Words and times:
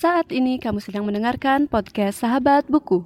Saat 0.00 0.32
ini 0.32 0.56
kamu 0.56 0.80
sedang 0.80 1.04
mendengarkan 1.04 1.68
podcast 1.68 2.24
Sahabat 2.24 2.64
Buku. 2.72 3.04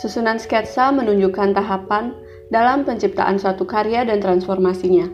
Susunan 0.00 0.40
sketsa 0.40 0.96
menunjukkan 0.96 1.52
tahapan 1.52 2.16
dalam 2.48 2.88
penciptaan 2.88 3.36
suatu 3.36 3.68
karya 3.68 4.08
dan 4.08 4.24
transformasinya. 4.24 5.12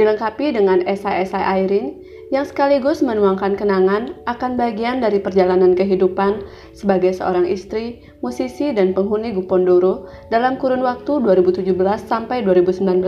Dilengkapi 0.00 0.56
dengan 0.56 0.80
esai-esai 0.88 1.44
Airin 1.44 2.01
yang 2.32 2.48
sekaligus 2.48 3.04
menuangkan 3.04 3.60
kenangan 3.60 4.16
akan 4.24 4.56
bagian 4.56 5.04
dari 5.04 5.20
perjalanan 5.20 5.76
kehidupan 5.76 6.40
sebagai 6.72 7.12
seorang 7.12 7.44
istri, 7.44 8.00
musisi, 8.24 8.72
dan 8.72 8.96
penghuni 8.96 9.36
Gupondoro 9.36 10.08
dalam 10.32 10.56
kurun 10.56 10.80
waktu 10.80 11.20
2017 11.20 11.76
sampai 12.08 12.40
2019. 12.40 13.04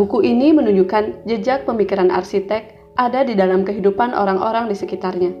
Buku 0.00 0.24
ini 0.24 0.56
menunjukkan 0.56 1.28
jejak 1.28 1.68
pemikiran 1.68 2.08
arsitek 2.08 2.72
ada 2.96 3.20
di 3.20 3.36
dalam 3.36 3.68
kehidupan 3.68 4.16
orang-orang 4.16 4.72
di 4.72 4.76
sekitarnya. 4.80 5.36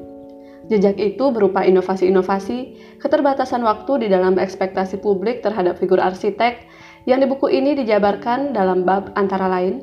Jejak 0.68 1.00
itu 1.00 1.32
berupa 1.32 1.64
inovasi-inovasi, 1.64 2.76
keterbatasan 3.00 3.64
waktu 3.64 4.04
di 4.04 4.08
dalam 4.12 4.36
ekspektasi 4.36 5.00
publik 5.00 5.40
terhadap 5.40 5.80
figur 5.80 5.96
arsitek 5.96 6.68
yang 7.08 7.24
di 7.24 7.26
buku 7.30 7.48
ini 7.48 7.72
dijabarkan 7.72 8.52
dalam 8.52 8.84
bab 8.84 9.16
antara 9.16 9.48
lain 9.48 9.80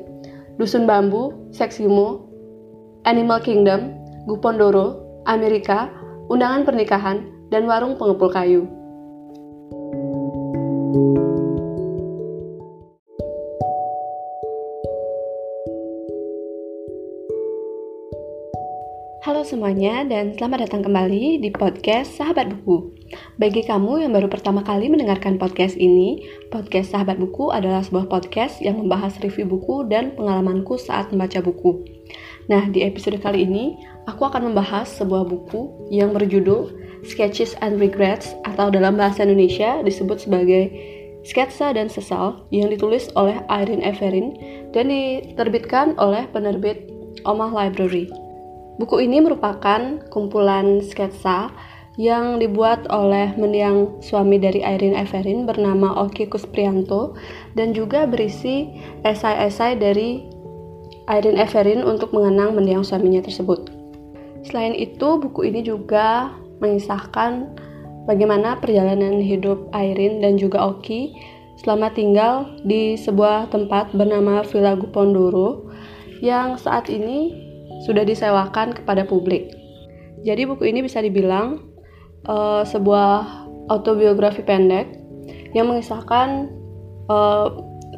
Dusun 0.54 0.86
Bambu, 0.86 1.50
Seksimo, 1.50 2.33
Animal 3.04 3.44
Kingdom, 3.44 3.92
Gupondoro, 4.24 5.04
Amerika, 5.28 5.92
undangan 6.32 6.64
pernikahan, 6.64 7.28
dan 7.52 7.68
warung 7.68 8.00
pengepul 8.00 8.32
kayu. 8.32 8.64
Halo 19.24 19.40
semuanya 19.40 20.04
dan 20.08 20.36
selamat 20.36 20.68
datang 20.68 20.84
kembali 20.84 21.44
di 21.44 21.48
podcast 21.52 22.16
Sahabat 22.16 22.56
Buku. 22.56 22.92
Bagi 23.36 23.64
kamu 23.64 24.04
yang 24.04 24.12
baru 24.16 24.32
pertama 24.32 24.64
kali 24.64 24.88
mendengarkan 24.88 25.36
podcast 25.36 25.76
ini, 25.76 26.24
podcast 26.48 26.92
Sahabat 26.92 27.20
Buku 27.20 27.48
adalah 27.52 27.84
sebuah 27.84 28.08
podcast 28.08 28.64
yang 28.64 28.80
membahas 28.80 29.16
review 29.20 29.48
buku 29.48 29.88
dan 29.88 30.16
pengalamanku 30.16 30.80
saat 30.80 31.08
membaca 31.12 31.40
buku. 31.40 31.84
Nah, 32.44 32.68
di 32.68 32.84
episode 32.84 33.16
kali 33.24 33.48
ini, 33.48 33.80
aku 34.04 34.28
akan 34.28 34.52
membahas 34.52 34.84
sebuah 35.00 35.24
buku 35.24 35.88
yang 35.88 36.12
berjudul 36.12 36.76
Sketches 37.04 37.56
and 37.64 37.80
Regrets 37.80 38.36
atau 38.44 38.68
dalam 38.68 39.00
bahasa 39.00 39.24
Indonesia 39.24 39.80
disebut 39.80 40.28
sebagai 40.28 40.68
Sketsa 41.24 41.72
dan 41.72 41.88
Sesal 41.88 42.44
yang 42.52 42.68
ditulis 42.68 43.08
oleh 43.16 43.40
Irene 43.48 43.80
Everin 43.80 44.36
dan 44.76 44.92
diterbitkan 44.92 45.96
oleh 45.96 46.28
penerbit 46.28 46.92
Omah 47.24 47.48
Library. 47.48 48.12
Buku 48.76 49.00
ini 49.00 49.24
merupakan 49.24 50.04
kumpulan 50.12 50.84
sketsa 50.84 51.48
yang 51.94 52.42
dibuat 52.42 52.90
oleh 52.90 53.32
mendiang 53.38 54.02
suami 54.02 54.36
dari 54.36 54.60
Irene 54.60 54.98
Everin 54.98 55.46
bernama 55.46 55.94
Oki 56.04 56.26
Kusprianto 56.26 57.14
dan 57.54 57.70
juga 57.72 58.04
berisi 58.04 58.74
esai-esai 59.06 59.78
dari 59.78 60.33
Irene 61.04 61.36
Everin 61.36 61.84
untuk 61.84 62.16
mengenang 62.16 62.56
mendiang 62.56 62.80
suaminya 62.80 63.20
tersebut. 63.20 63.68
Selain 64.44 64.72
itu, 64.76 65.20
buku 65.20 65.48
ini 65.48 65.60
juga 65.64 66.32
mengisahkan 66.60 67.56
bagaimana 68.08 68.56
perjalanan 68.60 69.20
hidup 69.20 69.68
Irene 69.72 70.20
dan 70.20 70.40
juga 70.40 70.64
Oki 70.64 71.12
selama 71.60 71.92
tinggal 71.92 72.56
di 72.66 72.96
sebuah 72.98 73.52
tempat 73.52 73.92
bernama 73.94 74.44
Villa 74.48 74.76
Gupondoro 74.76 75.70
yang 76.20 76.56
saat 76.56 76.88
ini 76.88 77.32
sudah 77.84 78.04
disewakan 78.04 78.72
kepada 78.72 79.04
publik. 79.04 79.52
Jadi 80.24 80.48
buku 80.48 80.72
ini 80.72 80.80
bisa 80.80 81.04
dibilang 81.04 81.60
uh, 82.24 82.64
sebuah 82.64 83.44
autobiografi 83.68 84.40
pendek 84.40 84.96
yang 85.52 85.68
mengisahkan 85.68 86.48
uh, 87.12 87.52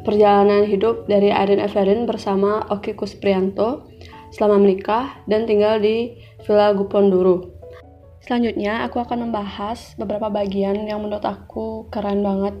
perjalanan 0.07 0.63
hidup 0.63 1.03
dari 1.11 1.35
Aden 1.35 1.59
Everin 1.59 2.07
bersama 2.07 2.63
Oki 2.71 2.95
Kusprianto 2.95 3.91
selama 4.31 4.63
menikah 4.63 5.19
dan 5.27 5.43
tinggal 5.43 5.83
di 5.83 6.15
Villa 6.47 6.71
Gupondoro. 6.71 7.51
Selanjutnya, 8.23 8.87
aku 8.87 9.03
akan 9.03 9.27
membahas 9.27 9.99
beberapa 9.99 10.31
bagian 10.31 10.87
yang 10.87 11.03
menurut 11.03 11.27
aku 11.27 11.91
keren 11.91 12.23
banget. 12.23 12.55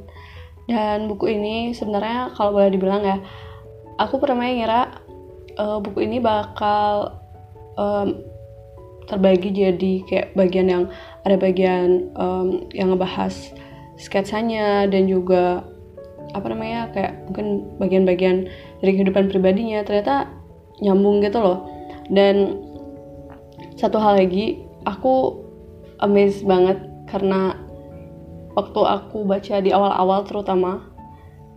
Dan 0.67 1.07
buku 1.07 1.31
ini 1.31 1.71
sebenarnya 1.71 2.35
kalau 2.35 2.51
boleh 2.51 2.67
dibilang 2.67 3.07
ya, 3.07 3.23
aku 3.95 4.19
pernah 4.19 4.43
ngira 4.43 4.99
uh, 5.55 5.79
buku 5.79 6.03
ini 6.03 6.19
bakal 6.19 7.15
um, 7.79 8.27
terbagi 9.07 9.55
jadi 9.55 9.93
kayak 10.03 10.27
bagian 10.35 10.67
yang 10.67 10.83
ada 11.23 11.39
bagian 11.39 12.11
um, 12.19 12.67
yang 12.75 12.91
ngebahas 12.91 13.55
sketsanya 13.95 14.83
dan 14.91 15.07
juga 15.07 15.63
apa 16.35 16.47
namanya 16.51 16.91
kayak 16.91 17.27
mungkin 17.29 17.77
bagian-bagian 17.79 18.51
dari 18.83 18.91
kehidupan 18.95 19.31
pribadinya 19.31 19.83
ternyata 19.83 20.27
nyambung 20.83 21.23
gitu 21.23 21.39
loh. 21.39 21.67
Dan 22.11 22.63
satu 23.77 23.99
hal 23.99 24.19
lagi 24.19 24.63
aku 24.87 25.43
amazed 26.01 26.43
banget 26.43 26.77
karena 27.07 27.55
waktu 28.57 28.81
aku 28.81 29.23
baca 29.23 29.61
di 29.61 29.69
awal-awal 29.69 30.25
terutama 30.25 30.81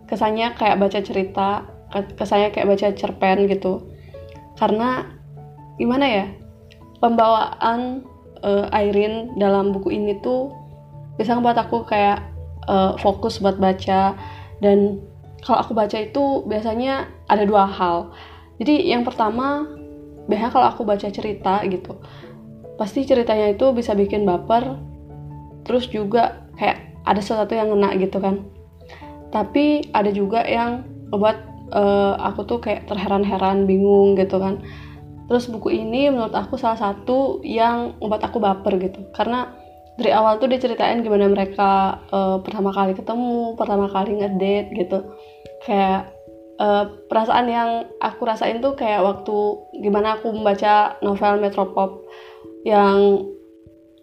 kesannya 0.05 0.53
kayak 0.53 0.77
baca 0.77 0.99
cerita 1.01 1.65
kesannya 2.15 2.53
kayak 2.53 2.69
baca 2.69 2.87
cerpen 2.93 3.49
gitu. 3.49 3.89
Karena 4.55 5.07
gimana 5.81 6.05
ya 6.05 6.25
pembawaan 7.01 8.05
uh, 8.45 8.69
Irene 8.69 9.33
dalam 9.35 9.73
buku 9.73 9.89
ini 9.93 10.21
tuh 10.21 10.53
bisa 11.17 11.33
ngebuat 11.33 11.57
aku 11.67 11.83
kayak 11.89 12.21
uh, 12.69 12.93
fokus 13.01 13.41
buat 13.41 13.57
baca 13.57 14.13
dan 14.61 15.01
kalau 15.41 15.65
aku 15.65 15.73
baca 15.73 15.97
itu 15.97 16.45
biasanya 16.45 17.09
ada 17.25 17.43
dua 17.43 17.65
hal. 17.65 18.13
Jadi 18.61 18.93
yang 18.93 19.01
pertama 19.01 19.65
biasanya 20.29 20.53
kalau 20.53 20.67
aku 20.69 20.85
baca 20.85 21.09
cerita 21.09 21.65
gitu 21.65 21.97
pasti 22.77 23.05
ceritanya 23.05 23.51
itu 23.53 23.73
bisa 23.73 23.93
bikin 23.97 24.25
baper 24.25 24.77
terus 25.65 25.85
juga 25.89 26.45
kayak 26.57 26.97
ada 27.05 27.21
sesuatu 27.21 27.57
yang 27.57 27.73
ngena 27.73 27.97
gitu 27.97 28.21
kan. 28.21 28.45
Tapi 29.33 29.89
ada 29.93 30.13
juga 30.13 30.45
yang 30.45 30.85
buat 31.09 31.37
uh, 31.73 32.17
aku 32.21 32.45
tuh 32.45 32.59
kayak 32.61 32.85
terheran-heran 32.85 33.65
bingung 33.65 34.13
gitu 34.13 34.37
kan. 34.37 34.61
Terus 35.25 35.47
buku 35.49 35.73
ini 35.73 36.11
menurut 36.11 36.35
aku 36.35 36.59
salah 36.59 36.77
satu 36.77 37.39
yang 37.41 37.97
membuat 37.97 38.29
aku 38.29 38.37
baper 38.37 38.77
gitu 38.77 39.09
karena 39.15 39.60
dari 39.99 40.11
awal 40.15 40.39
tuh 40.39 40.47
diceritain 40.47 41.03
gimana 41.03 41.27
mereka 41.27 41.99
uh, 42.11 42.39
pertama 42.39 42.71
kali 42.71 42.95
ketemu 42.95 43.55
pertama 43.59 43.91
kali 43.91 44.23
ngedate 44.23 44.71
gitu. 44.75 44.99
Kayak 45.67 46.15
uh, 46.61 46.85
perasaan 47.11 47.47
yang 47.51 47.69
aku 47.99 48.23
rasain 48.23 48.63
tuh 48.63 48.77
kayak 48.77 49.03
waktu 49.03 49.37
gimana 49.83 50.19
aku 50.19 50.31
membaca 50.31 50.95
novel 51.03 51.43
Metropop 51.43 52.05
yang 52.63 53.25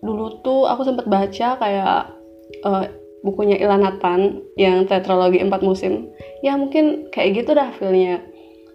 dulu 0.03 0.43
tuh 0.43 0.67
aku 0.71 0.87
sempat 0.87 1.07
baca 1.11 1.59
kayak 1.59 2.15
uh, 2.63 2.85
bukunya 3.27 3.59
Ilanatan 3.59 4.45
yang 4.55 4.87
tetralogi 4.87 5.43
empat 5.43 5.65
musim. 5.65 6.11
Ya 6.45 6.55
mungkin 6.55 7.11
kayak 7.11 7.43
gitu 7.43 7.57
dah 7.57 7.75
feelnya. 7.79 8.23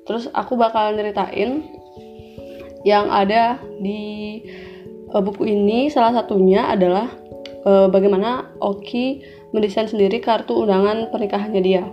Terus 0.04 0.28
aku 0.36 0.60
bakal 0.60 1.00
nyeritain 1.00 1.64
yang 2.84 3.08
ada 3.08 3.56
di 3.80 4.44
buku 5.22 5.46
ini 5.46 5.92
salah 5.94 6.16
satunya 6.16 6.66
adalah 6.66 7.12
uh, 7.68 7.88
bagaimana 7.92 8.50
Oki 8.58 9.22
mendesain 9.54 9.86
sendiri 9.86 10.18
kartu 10.18 10.58
undangan 10.58 11.14
pernikahannya 11.14 11.62
dia. 11.62 11.84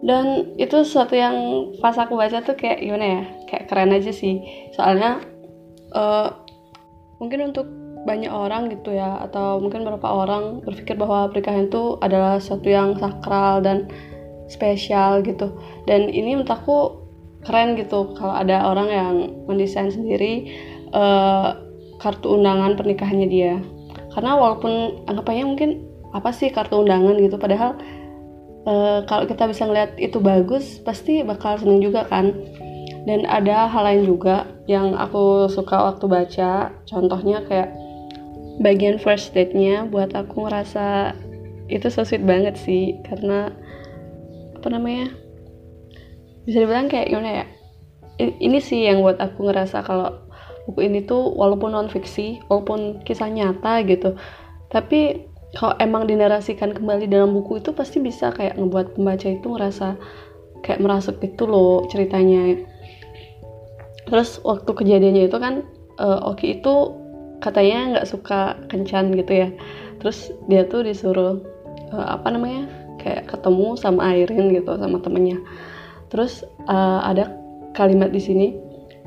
Dan 0.00 0.56
itu 0.56 0.80
sesuatu 0.80 1.12
yang 1.12 1.36
pas 1.80 1.92
aku 1.96 2.16
baca 2.16 2.40
tuh 2.40 2.56
kayak 2.56 2.80
gimana 2.80 3.04
ya, 3.04 3.22
kayak 3.48 3.64
keren 3.68 3.92
aja 3.92 4.12
sih. 4.12 4.40
Soalnya 4.72 5.20
uh, 5.92 6.32
mungkin 7.20 7.52
untuk 7.52 7.68
banyak 8.08 8.32
orang 8.32 8.72
gitu 8.72 8.96
ya, 8.96 9.20
atau 9.28 9.60
mungkin 9.60 9.84
beberapa 9.84 10.08
orang 10.08 10.64
berpikir 10.64 10.96
bahwa 10.96 11.28
pernikahan 11.28 11.68
itu 11.68 12.00
adalah 12.00 12.40
sesuatu 12.40 12.68
yang 12.68 12.96
sakral 12.96 13.60
dan 13.60 13.92
spesial 14.48 15.20
gitu. 15.20 15.52
Dan 15.84 16.08
ini 16.08 16.32
menurut 16.32 16.48
aku 16.48 16.76
keren 17.44 17.76
gitu 17.76 18.16
kalau 18.16 18.36
ada 18.36 18.68
orang 18.68 18.88
yang 18.88 19.14
mendesain 19.48 19.92
sendiri 19.92 20.48
uh, 20.96 21.69
kartu 22.00 22.40
undangan 22.40 22.74
pernikahannya 22.74 23.28
dia. 23.28 23.54
Karena 24.16 24.34
walaupun 24.34 25.04
anggapannya 25.06 25.44
mungkin 25.46 25.70
apa 26.16 26.34
sih 26.34 26.50
kartu 26.50 26.82
undangan 26.82 27.14
gitu 27.22 27.38
padahal 27.38 27.78
uh, 28.66 29.06
kalau 29.06 29.28
kita 29.30 29.46
bisa 29.46 29.68
ngeliat 29.68 29.94
itu 30.00 30.18
bagus 30.18 30.82
pasti 30.82 31.22
bakal 31.22 31.60
seneng 31.60 31.84
juga 31.84 32.08
kan. 32.08 32.32
Dan 33.00 33.24
ada 33.24 33.64
hal 33.64 33.82
lain 33.88 34.02
juga 34.04 34.44
yang 34.68 34.92
aku 34.92 35.48
suka 35.48 35.88
waktu 35.88 36.04
baca 36.04 36.68
contohnya 36.84 37.40
kayak 37.48 37.72
bagian 38.60 39.00
first 39.00 39.32
date-nya 39.32 39.88
buat 39.88 40.12
aku 40.12 40.44
ngerasa 40.44 41.16
itu 41.72 41.88
so 41.88 42.04
sweet 42.04 42.20
banget 42.26 42.60
sih 42.60 43.00
karena 43.08 43.48
apa 44.60 44.68
namanya 44.68 45.08
bisa 46.44 46.60
dibilang 46.60 46.92
kayak 46.92 47.08
gimana 47.08 47.30
ya 47.40 47.46
ini 48.20 48.60
sih 48.60 48.84
yang 48.84 49.00
buat 49.00 49.16
aku 49.16 49.48
ngerasa 49.48 49.80
kalau 49.80 50.28
buku 50.68 50.86
ini 50.86 51.04
tuh 51.06 51.32
walaupun 51.36 51.72
non 51.72 51.88
fiksi 51.88 52.42
walaupun 52.48 53.00
kisah 53.06 53.28
nyata 53.32 53.84
gitu 53.86 54.16
tapi 54.70 55.30
kalau 55.50 55.74
emang 55.82 56.06
dinarasikan 56.06 56.70
kembali 56.70 57.10
dalam 57.10 57.34
buku 57.34 57.58
itu 57.58 57.74
pasti 57.74 57.98
bisa 57.98 58.30
kayak 58.30 58.54
ngebuat 58.54 58.94
pembaca 58.94 59.26
itu 59.26 59.46
ngerasa 59.50 59.98
kayak 60.62 60.78
merasuk 60.78 61.18
gitu 61.18 61.50
loh 61.50 61.90
ceritanya. 61.90 62.62
Terus 64.06 64.38
waktu 64.46 64.70
kejadiannya 64.70 65.26
itu 65.26 65.38
kan 65.42 65.66
uh, 65.98 66.30
Oki 66.30 66.62
itu 66.62 66.94
katanya 67.42 67.98
nggak 67.98 68.06
suka 68.06 68.62
kencan 68.70 69.10
gitu 69.18 69.32
ya. 69.46 69.48
Terus 69.98 70.30
dia 70.46 70.62
tuh 70.70 70.86
disuruh 70.86 71.42
uh, 71.90 72.08
apa 72.14 72.30
namanya 72.30 72.70
kayak 73.02 73.26
ketemu 73.26 73.74
sama 73.74 74.14
Airin 74.14 74.54
gitu 74.54 74.78
sama 74.78 75.02
temennya. 75.02 75.42
Terus 76.14 76.46
uh, 76.70 77.02
ada 77.02 77.34
kalimat 77.74 78.14
di 78.14 78.22
sini 78.22 78.46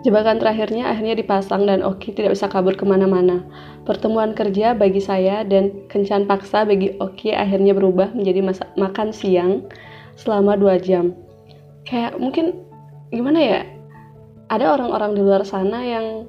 Jebakan 0.04 0.36
terakhirnya 0.36 0.92
akhirnya 0.92 1.16
dipasang 1.16 1.64
dan 1.64 1.80
Oki 1.80 2.12
tidak 2.12 2.36
bisa 2.36 2.52
kabur 2.52 2.76
ke 2.76 2.84
mana-mana. 2.84 3.40
Pertemuan 3.88 4.36
kerja 4.36 4.76
bagi 4.76 5.00
saya 5.00 5.48
dan 5.48 5.88
kencan 5.88 6.28
paksa 6.28 6.68
bagi 6.68 7.00
Oki 7.00 7.32
akhirnya 7.32 7.72
berubah 7.72 8.12
menjadi 8.12 8.44
masa 8.44 8.68
makan 8.76 9.16
siang 9.16 9.64
selama 10.20 10.60
dua 10.60 10.76
jam. 10.76 11.16
Kayak 11.88 12.20
mungkin 12.20 12.68
gimana 13.16 13.40
ya? 13.40 13.60
Ada 14.52 14.76
orang-orang 14.76 15.16
di 15.16 15.22
luar 15.24 15.48
sana 15.48 15.80
yang 15.88 16.28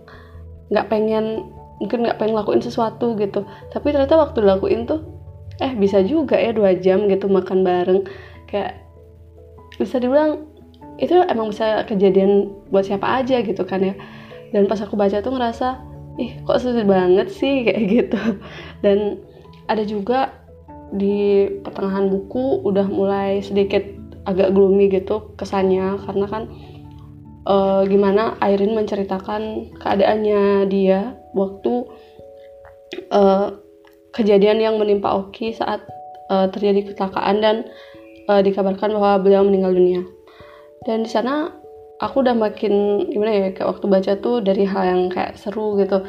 nggak 0.70 0.86
pengen 0.86 1.50
mungkin 1.82 2.06
nggak 2.06 2.22
pengen 2.22 2.38
lakuin 2.38 2.62
sesuatu 2.62 3.18
gitu. 3.18 3.42
Tapi 3.74 3.90
ternyata 3.90 4.14
waktu 4.14 4.38
dilakuin 4.38 4.86
tuh 4.86 5.02
eh 5.58 5.74
bisa 5.74 5.98
juga 6.06 6.38
ya 6.38 6.54
dua 6.54 6.78
jam 6.78 7.10
gitu 7.10 7.26
makan 7.26 7.66
bareng. 7.66 8.06
Kayak 8.46 8.86
bisa 9.82 9.98
dibilang 9.98 10.53
itu 10.98 11.14
emang 11.26 11.50
bisa 11.50 11.82
kejadian 11.90 12.54
buat 12.70 12.86
siapa 12.86 13.22
aja 13.22 13.42
gitu 13.42 13.62
kan 13.66 13.82
ya. 13.82 13.94
Dan 14.54 14.70
pas 14.70 14.78
aku 14.78 14.94
baca 14.94 15.18
tuh 15.18 15.34
ngerasa 15.34 15.82
ih 16.22 16.38
kok 16.46 16.62
susah 16.62 16.86
banget 16.86 17.28
sih? 17.30 17.62
Kayak 17.66 17.82
gitu. 17.90 18.20
Dan 18.82 19.18
ada 19.66 19.82
juga 19.82 20.30
di 20.94 21.48
pertengahan 21.66 22.06
buku 22.06 22.62
udah 22.62 22.86
mulai 22.86 23.42
sedikit 23.42 23.82
agak 24.30 24.54
gloomy 24.54 24.86
gitu 24.86 25.34
kesannya. 25.34 25.98
Karena 26.06 26.26
kan 26.30 26.42
uh, 27.50 27.82
gimana 27.90 28.38
Airin 28.38 28.78
menceritakan 28.78 29.74
keadaannya 29.82 30.70
dia 30.70 31.18
waktu 31.34 31.90
uh, 33.10 33.58
kejadian 34.14 34.62
yang 34.62 34.78
menimpa 34.78 35.10
Oki 35.10 35.50
saat 35.50 35.82
uh, 36.30 36.46
terjadi 36.54 36.94
kecelakaan 36.94 37.42
dan 37.42 37.56
dikabarkan 38.24 38.96
bahwa 38.96 39.20
beliau 39.20 39.44
meninggal 39.44 39.76
dunia 39.76 40.00
dan 40.84 41.04
di 41.04 41.10
sana 41.10 41.48
aku 42.02 42.20
udah 42.20 42.36
makin 42.36 43.06
gimana 43.08 43.30
ya 43.32 43.48
kayak 43.56 43.68
waktu 43.76 43.86
baca 43.88 44.12
tuh 44.18 44.44
dari 44.44 44.68
hal 44.68 44.84
yang 44.84 45.02
kayak 45.08 45.40
seru 45.40 45.80
gitu. 45.80 46.04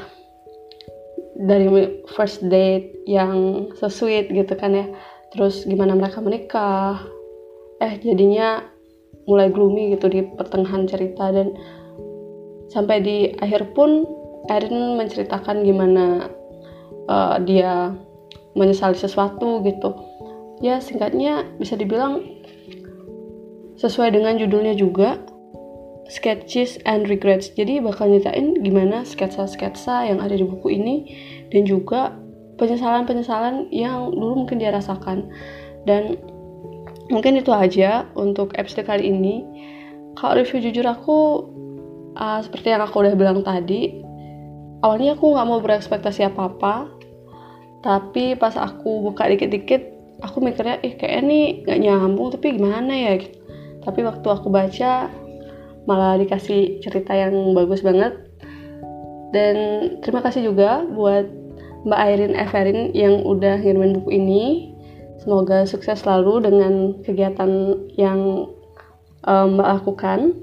Dari 1.36 1.68
first 2.16 2.48
date 2.48 2.95
yang 3.07 3.68
so 3.75 3.88
gitu 4.07 4.54
kan 4.56 4.72
ya. 4.72 4.86
Terus 5.36 5.68
gimana 5.68 5.95
mereka 5.95 6.24
menikah. 6.24 7.04
Eh 7.83 8.00
jadinya 8.00 8.63
mulai 9.27 9.51
gloomy 9.51 9.95
gitu 9.95 10.07
di 10.12 10.24
pertengahan 10.24 10.88
cerita. 10.88 11.31
Dan 11.31 11.56
sampai 12.71 13.04
di 13.04 13.18
akhir 13.39 13.75
pun 13.75 14.07
Erin 14.45 14.95
menceritakan 15.00 15.66
gimana 15.66 16.30
uh, 17.10 17.36
dia 17.44 17.92
menyesali 18.56 18.95
sesuatu 18.95 19.60
gitu. 19.63 19.92
Ya 20.63 20.80
singkatnya 20.80 21.44
bisa 21.60 21.75
dibilang 21.75 22.34
sesuai 23.75 24.16
dengan 24.16 24.39
judulnya 24.39 24.75
juga 24.75 25.19
Sketches 26.06 26.77
and 26.86 27.10
Regrets. 27.10 27.50
Jadi 27.57 27.81
bakal 27.81 28.13
nyeritain 28.13 28.62
gimana 28.62 29.01
sketsa-sketsa 29.01 30.06
yang 30.06 30.22
ada 30.22 30.38
di 30.38 30.45
buku 30.45 30.77
ini 30.77 30.95
dan 31.50 31.66
juga 31.66 32.13
penyesalan-penyesalan 32.62 33.74
yang 33.74 34.13
dulu 34.13 34.45
mungkin 34.45 34.62
dia 34.62 34.69
rasakan. 34.69 35.25
Dan 35.89 36.22
mungkin 37.10 37.42
itu 37.42 37.50
aja 37.50 38.06
untuk 38.13 38.54
episode 38.54 38.86
kali 38.86 39.10
ini. 39.10 39.42
Kalau 40.16 40.39
review 40.39 40.62
jujur 40.69 40.86
aku 40.86 41.18
uh, 42.16 42.39
seperti 42.45 42.71
yang 42.71 42.86
aku 42.86 43.01
udah 43.01 43.18
bilang 43.18 43.42
tadi, 43.42 44.00
awalnya 44.86 45.18
aku 45.18 45.36
nggak 45.36 45.48
mau 45.50 45.60
berekspektasi 45.60 46.31
apa-apa, 46.31 46.88
tapi 47.83 48.38
pas 48.39 48.56
aku 48.56 49.12
buka 49.12 49.28
dikit-dikit, 49.28 49.81
aku 50.24 50.39
mikirnya, 50.39 50.80
ih 50.86 50.95
kayaknya 50.95 51.21
nih 51.28 51.45
nggak 51.68 51.80
nyambung, 51.83 52.30
tapi 52.31 52.56
gimana 52.56 52.94
ya? 52.95 53.19
Gitu 53.19 53.44
tapi 53.85 54.01
waktu 54.01 54.25
aku 54.25 54.49
baca 54.49 55.07
malah 55.85 56.17
dikasih 56.17 56.81
cerita 56.81 57.13
yang 57.13 57.53
bagus 57.53 57.85
banget. 57.85 58.17
Dan 59.31 59.55
terima 60.01 60.25
kasih 60.25 60.49
juga 60.49 60.83
buat 60.89 61.29
Mbak 61.85 62.01
Airin 62.01 62.33
Everin 62.33 62.79
yang 62.97 63.21
udah 63.21 63.61
ngirimin 63.61 64.01
buku 64.01 64.17
ini. 64.17 64.43
Semoga 65.21 65.65
sukses 65.69 66.01
selalu 66.01 66.49
dengan 66.49 66.73
kegiatan 67.05 67.77
yang 67.93 68.49
um, 69.29 69.47
Mbak 69.55 69.69
lakukan. 69.81 70.33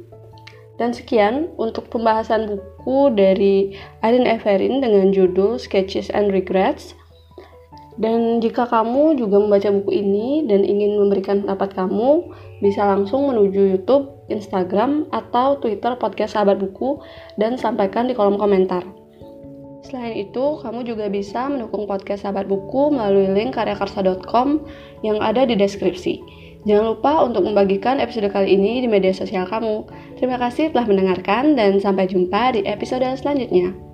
Dan 0.80 0.90
sekian 0.94 1.52
untuk 1.60 1.90
pembahasan 1.92 2.58
buku 2.58 3.12
dari 3.14 3.76
Airin 4.02 4.26
Everin 4.26 4.82
dengan 4.82 5.10
judul 5.10 5.58
Sketches 5.58 6.10
and 6.14 6.30
Regrets. 6.30 6.94
Dan 8.00 8.40
jika 8.40 8.64
kamu 8.66 9.20
juga 9.20 9.36
membaca 9.36 9.68
buku 9.68 10.00
ini 10.00 10.48
dan 10.48 10.64
ingin 10.64 10.96
memberikan 10.96 11.44
pendapat 11.44 11.76
kamu, 11.76 12.32
bisa 12.62 12.87
langsung 12.87 13.29
menuju 13.29 13.75
YouTube, 13.75 14.31
Instagram, 14.31 15.11
atau 15.11 15.59
Twitter 15.59 15.99
podcast 15.99 16.38
Sahabat 16.38 16.62
Buku 16.62 17.03
dan 17.37 17.59
sampaikan 17.59 18.06
di 18.06 18.14
kolom 18.14 18.38
komentar. 18.38 18.87
Selain 19.82 20.14
itu, 20.14 20.62
kamu 20.62 20.87
juga 20.87 21.11
bisa 21.11 21.50
mendukung 21.50 21.91
podcast 21.91 22.23
Sahabat 22.23 22.47
Buku 22.47 22.94
melalui 22.94 23.35
link 23.35 23.59
karyakarsa.com 23.59 24.62
yang 25.03 25.19
ada 25.19 25.43
di 25.43 25.59
deskripsi. 25.59 26.23
Jangan 26.62 26.94
lupa 26.94 27.26
untuk 27.26 27.43
membagikan 27.43 27.99
episode 27.99 28.31
kali 28.31 28.55
ini 28.55 28.79
di 28.79 28.87
media 28.87 29.11
sosial 29.11 29.50
kamu. 29.50 29.82
Terima 30.14 30.38
kasih 30.38 30.70
telah 30.70 30.87
mendengarkan 30.87 31.59
dan 31.59 31.82
sampai 31.82 32.06
jumpa 32.06 32.55
di 32.55 32.62
episode 32.62 33.03
selanjutnya. 33.19 33.91